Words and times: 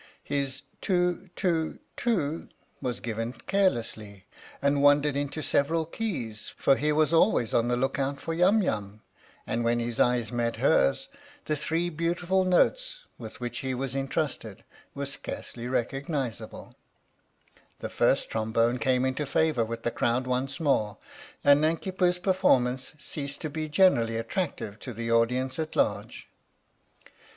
His 0.23 0.63
"Too, 0.81 1.29
too, 1.35 1.77
too" 1.95 2.49
was 2.81 2.99
given 2.99 3.33
care 3.33 3.69
lessly 3.69 4.23
and 4.59 4.81
wandered 4.81 5.15
into 5.15 5.43
several 5.43 5.85
keys, 5.85 6.55
for 6.57 6.75
he 6.75 6.91
was 6.91 7.09
6 7.09 7.11
THEIR 7.11 7.19
EYES 7.19 7.23
MET 7.23 7.37
THE 7.37 7.43
STORY 7.43 7.43
OF 7.43 7.43
THE 7.43 7.43
MIKADO 7.43 7.51
always 7.53 7.53
on 7.53 7.67
the 7.79 7.85
look 7.85 7.99
out 7.99 8.19
for 8.19 8.33
Yum 8.33 8.61
Yum, 8.63 9.01
and 9.45 9.63
when 9.63 9.79
his 9.79 9.99
eyes 9.99 10.31
met 10.31 10.55
hers 10.55 11.07
the 11.45 11.55
three 11.55 11.91
beautiful 11.91 12.43
notes 12.43 13.01
with 13.19 13.39
which 13.39 13.59
he 13.59 13.75
was 13.75 13.93
entrusted 13.93 14.63
were 14.95 15.05
scarcely 15.05 15.67
recognizable. 15.67 16.75
The 17.77 17.89
First 17.89 18.31
Trombone 18.31 18.79
came 18.79 19.05
into 19.05 19.27
favour 19.27 19.63
with 19.63 19.83
the 19.83 19.91
crowd 19.91 20.25
once 20.25 20.59
more, 20.59 20.97
and 21.43 21.61
Nanki 21.61 21.91
Poo's 21.91 22.17
performance 22.17 22.95
ceased 22.97 23.39
to 23.41 23.51
be 23.51 23.69
generally 23.69 24.17
attractive 24.17 24.79
to 24.79 24.93
the 24.95 25.11
audience 25.11 25.59
at 25.59 25.75
large. 25.75 26.27